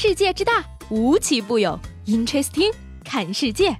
[0.00, 1.76] 世界之大，无奇不有。
[2.06, 2.72] Interesting，
[3.04, 3.76] 看世界。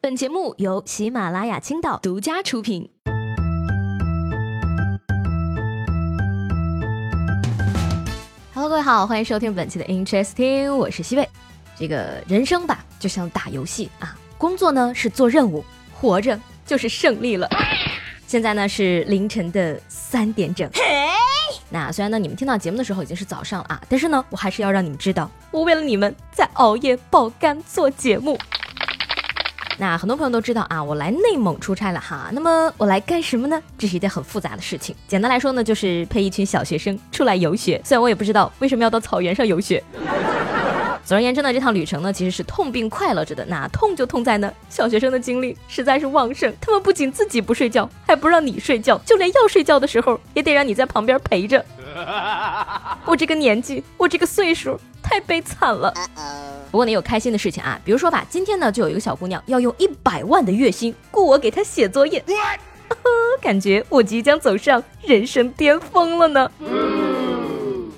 [0.00, 2.88] 本节目由喜马拉雅青岛独家出品。
[8.54, 11.28] Hello，各位好，欢迎收听本期的 Interesting，我是西贝。
[11.76, 17.48] 这个人生吧，就像打游戏啊，工作呢是做任务，活着就是胜利了。
[18.28, 20.70] 现在呢是凌晨的三点整。
[21.74, 28.38] 那虽然呢，你们听到节目的时候已经是早上了啊，但是呢，我还是要让你们知道，我为了你们在熬夜爆肝做节目。
[29.76, 32.30] 那很多朋友都知道啊，我来内蒙出差了哈。
[32.30, 33.60] 那么我来干什么呢？
[33.76, 34.94] 这是一件很复杂的事情。
[35.08, 37.82] 简单来说呢，就是陪一群小学生出来游学。
[37.84, 39.82] 虽然我也不知道为什么要到草原上游学。
[41.04, 43.44] 总而言之呢，这趟旅程呢其实是痛并快乐着的。
[43.44, 51.62] 那痛就痛在呢，小学生的精力实在是旺盛，他们不仅自己不睡觉，还不让你睡觉，就连要睡觉的时候也得让你在旁边陪着。
[53.04, 55.92] 我这个年纪，我这个岁数，太悲惨了。
[56.70, 62.24] 不过呢，有开心的事情啊，比如说吧，今天呢就有一个小姑娘要用一百万的月薪雇我给她写作业，
[63.42, 66.50] 感觉我即将走上人生巅峰了呢。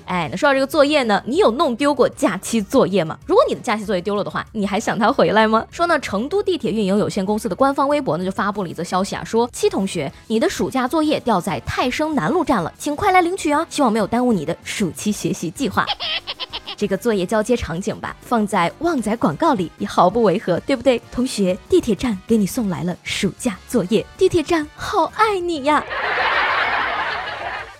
[0.07, 3.17] 哎，那说到这个作业呢，你有弄丢过假期作业吗？
[3.25, 5.65] 如果你的假期作业丢了的话，你还想它回来吗？
[5.69, 13.65] 说呢，成都地铁运营有限公司的官方微博呢就发布了一则消息啊，说七同学，你的暑假作业掉在泰升南路站了，请快来领取啊！
[13.69, 15.85] 希望没有耽误你的暑期学习计划。
[16.77, 21.01] 这个作业交接场景吧，放在旺仔广告里也毫不违和，对不 对？
[21.11, 25.83] 同学，地铁站给你送来了暑假作业，地铁站好爱你呀！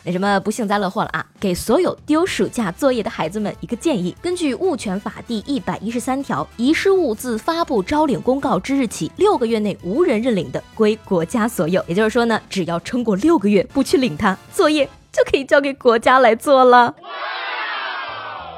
[0.08, 1.26] 那什么不幸灾乐祸了啊！
[1.38, 11.84] 给所有丢暑假作业的孩子们一个建议：根据物权法第一百一十三条，遗失物自发布招领公告之日起六个月内无人认领的，归国家所有。
[11.90, 16.96] 也就是说呢，只要撑过六个月不去领它，作业就可以交给国家来做了。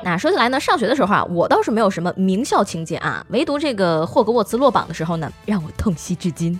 [0.03, 6.59] 那说起来呢，上学的时候啊，我倒是没有什么名校情节啊，唯独这个霍格沃茨落榜的时候呢，让我痛惜至今。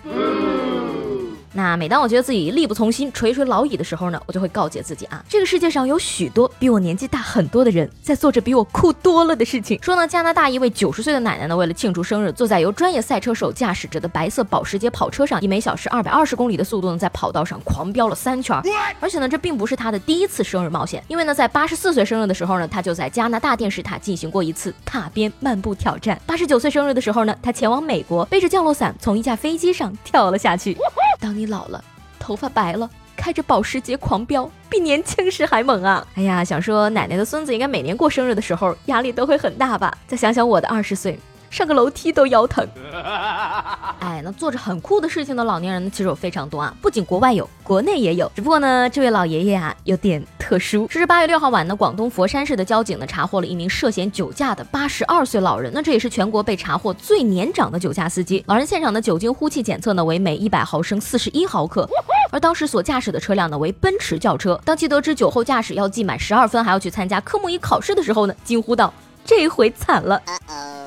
[1.52, 9.78] 那每当我觉得自己力不从心、垂垂老矣的时候呢，我就会告诫自己啊，这个世界上有许多比我年纪大很多的人在做着比我酷多了的事情。
[9.82, 18.62] 说呢，加拿大一位九十岁的奶奶呢，为了庆祝生日，坐在由专业赛车手驾驶着的白色保时捷跑车上，以每小时二百二十公里的速度呢，在跑道上狂飙了三圈。
[19.00, 26.20] 而且呢，这并不是她的第一次生日冒险，因为呢，在八十四岁生日的时候呢，她就在加拿大电视塔进行过一次踏边漫步挑战。
[26.26, 30.76] 八十九岁生日的时候呢，她前往美国，背着降落伞从一架飞机上跳了下去。
[31.20, 31.84] 当你老了，
[32.18, 36.06] 头发白了，开着保时捷狂飙，比年轻时还猛啊！
[36.14, 39.96] 哎呀，想说奶奶的孙子应该每年过生日的时候压力都会很大吧？
[40.08, 41.20] 再想想我的二十岁。
[41.50, 42.64] 上个楼梯都腰疼，
[43.98, 48.30] 哎，那做着很酷的事情的老年人呢，其实有非常多啊，不仅国外有，国内也有。
[48.36, 50.84] 只不过呢，这位老爷爷啊有点特殊。
[50.90, 58.42] 这是八月六号晚呢，广东佛山市的交警呢查获了一名涉嫌酒驾的八十二岁老人，那这也是全国被查获最年长的酒驾司机。
[58.48, 61.88] 老人现场的酒精呼气检测呢为每一百毫升四十一毫克，
[62.32, 64.60] 而当时所驾驶的车辆呢为奔驰轿车。
[64.64, 68.92] 当其得知酒后驾驶要记满十二分，还要去参加科目一考试的时候呢，惊呼道
[69.24, 70.20] ：“这回惨了！”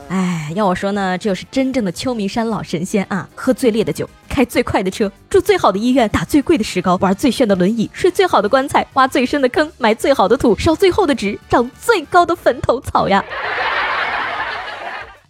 [0.10, 3.28] 哎，要我说呢，这就是真正的秋名山老神仙啊！
[3.34, 13.24] 喝最烈的酒，开最快的车，住最好的医院，打最贵的石膏，玩最炫的轮椅，睡最好的棺材，挖最深的坑，埋最好的土，烧最厚的纸，长最高的坟头草呀！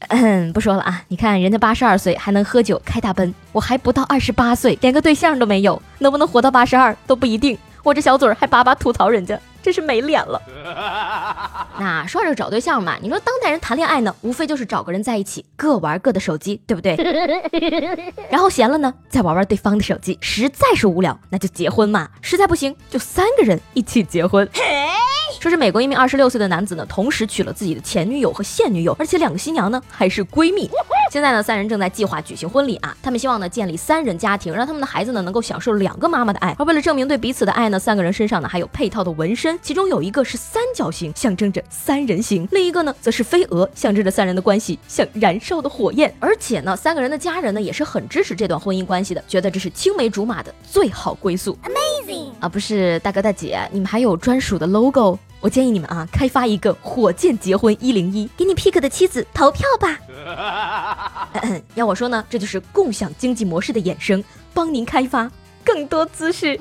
[0.08, 1.02] 嗯，不说了啊！
[1.10, 7.58] 你看人家八十二岁还能喝酒开大奔，我还不到二十八岁，连个对象都没有，能不能活到八十二都不一定。
[7.84, 9.40] 我这小嘴儿还叭叭吐槽人家。
[9.62, 10.42] 真是没脸了。
[11.80, 16.98] 那说着找对象嘛，你说当代人谈恋爱呢，无非就是找个人在一起，各玩各的手机，对不对？
[18.30, 22.10] 然后闲了呢，再玩玩对方的手机，实在是无聊，那就结婚嘛。
[22.22, 24.46] 实在不行，就三个人一起结婚。
[25.40, 30.70] 说是美国一名二十六岁的男子呢，同时娶了自己的前女友和现女友，而且两个新娘呢还是闺蜜。
[31.14, 36.56] 现在呢，三人正在计划举行婚礼啊，他们希望呢建立三人家庭，让他们的孩子呢能够享受两个妈妈的爱。
[36.58, 46.12] 而为了证明对彼此的爱呢，三个人身上呢还有配套的纹身，其中有一个是三角形，象征着三人行；另一个呢则是飞蛾，象征着三人的关系像燃烧的火焰。
[46.20, 51.56] 而且呢，三个人的家人呢也是很支持这段婚姻关系的，觉得这是青梅竹马的最好归宿。
[51.62, 55.20] Amazing 啊，不是大哥大姐，你们还有专属的 logo。
[55.44, 60.00] 我建议你们啊，开发一个火箭结婚一零一，给你 pick 的妻子投票吧。
[61.76, 64.24] 要我说呢，这就是共享经济模式的衍生，
[64.54, 65.30] 帮您开发
[65.62, 66.58] 更多姿势。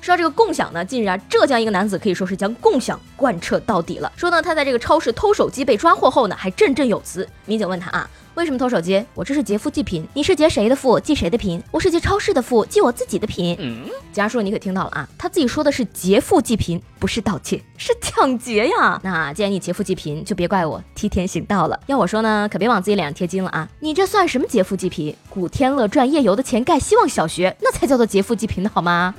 [0.00, 4.12] 说到这个共享呢，近日啊，浙江一个男子可以说是将共享贯彻到底了。
[4.14, 7.28] 说呢，他在这个超市偷手机被抓获后呢，还振振有词。
[7.46, 9.04] 民警问他啊，为什么偷手机？
[9.14, 10.08] 我这是劫富济贫。
[10.14, 11.62] 你是劫谁的富，济谁的贫？
[11.70, 13.54] 我是劫超市的富，济我自己的贫。
[13.60, 15.06] 嗯家叔，你可听到了啊？
[15.18, 18.98] 他自己说的是劫富济贫，不是盗窃，是抢劫呀。
[19.02, 21.78] 那既然你劫富济贫，就别怪我替天行道了。
[21.86, 23.68] 要我说呢，可别往自己脸上贴金了啊！
[23.80, 25.14] 你这算什么劫富济贫？
[25.28, 29.14] 古天乐赚夜游的钱盖希望小学，那才叫做劫富济贫的好吗？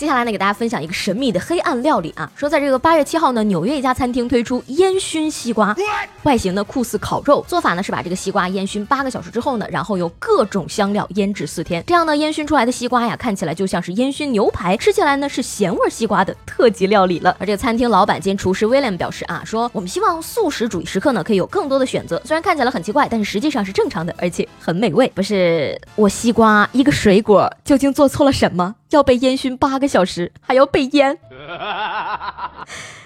[0.00, 2.32] 接下来呢，给大家分享一个神秘的黑暗料理啊。
[2.34, 5.76] 说在这个八月七号呢，纽约一家餐厅推出烟熏西瓜，
[6.22, 17.36] 外形呢酷似烤肉，做法呢是把这个西瓜烟熏八个小时之后呢，然后用各种香料腌制四天，这样呢烟熏出来的西瓜呀，看起来就像是烟熏牛排，吃起来呢是咸味西瓜的特级料理了。
[17.38, 25.12] 而这个餐厅老板兼厨师威廉表示啊，说我们希望素食主义食客呢可以有更多的选择，虽然看起来很奇怪，但是实际上是正常的，而且很美味。
[25.14, 28.76] 不是我西瓜一个水果，究竟做错了什么？
[28.90, 31.18] 要被烟熏八个小时，还要被淹，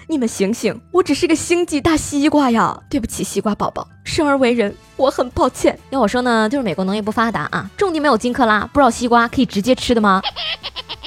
[0.07, 0.79] 你们醒醒！
[0.91, 2.79] 我只是个星际大西瓜呀！
[2.91, 5.79] 对不起，西瓜宝宝，生而为人，我很抱歉。
[5.89, 10.21] 要我说呢，就是美国农业不发达啊，种地没有金克拉，不知道西瓜可以直接吃的吗？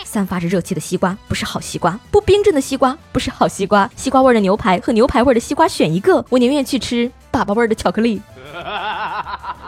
[0.05, 8.21] 散发着热气的西瓜不是好西瓜，不冰镇的西瓜不是好西瓜，西瓜味的牛排和牛排味的西瓜选一个，我宁愿去吃粑粑味的巧克力。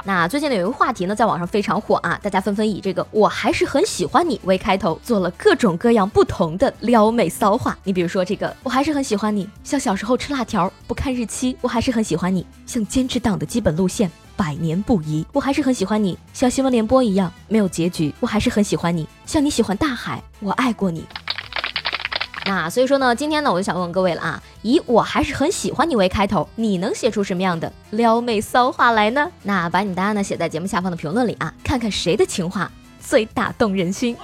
[0.05, 7.77] 那最近呢有一个话题呢，在网上非常火啊，大家纷纷以这个“我还是很喜欢你”为开头，做了各种各样不同的撩妹骚话。
[7.85, 21.05] 你比如说这个“我还是很喜欢你”，像小时候吃辣条不看日期；我还是很喜欢你，像坚持党的基本路线百年不移；我还是很喜欢你，像新闻联播一样没有结局；我还是很喜欢你，像你喜欢大海，我爱过你。
[22.47, 29.31] 那所以说呢，今天呢，我就想问问各位了啊，以我还是很喜欢你为开头，你能写出什么样的撩妹骚话来呢？
[29.43, 32.71] 那把你答案呢写在节目下方的评论里啊，看看谁的情话
[33.01, 34.17] 最打动人心。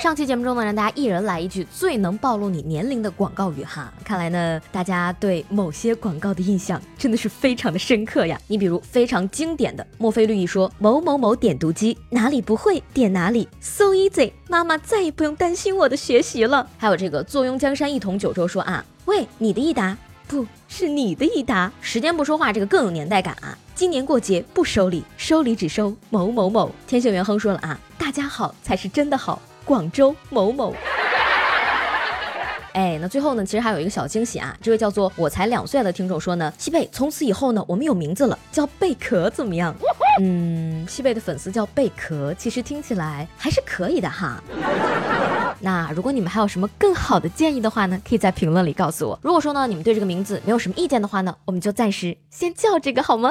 [0.00, 3.92] 上期节目中呢，让大家一人来一句最能暴露你年龄的广告语哈。
[4.04, 8.40] 看来呢，大家对某些广告的印象真的是非常的深刻呀。
[8.46, 16.64] 你比如非常经典的墨菲绿意说某某某点读机哪里不会点哪里，so easy，妈妈再也不用担心我的学习了。
[16.78, 19.98] 还有这个坐拥江山一统九州说啊，喂，你的益达
[20.28, 23.58] 不是你的益达，时间不说话，这个更有年代感啊。
[23.74, 26.70] 今年过节不收礼，收礼只收某某某。
[26.86, 29.42] 天秀元亨说了啊，大家好才是真的好。
[29.68, 30.74] 广州某某，
[32.72, 34.56] 哎，那最后呢，其实还有一个小惊喜啊！
[34.62, 39.74] 这位叫做我才两岁的听众说呢，西贝，从此以后呢，我们有名字了，叫贝壳，怎么样？
[40.22, 44.42] 嗯，西贝的粉丝叫贝壳，其实听起来还是可以的哈。
[45.60, 49.18] 那如果你们还有什么更好的建议的话呢，可以在评论里告诉我。
[49.20, 53.30] 如果说呢，你们对这个名字没有什么意见的话呢，我们就暂时先叫这个好吗？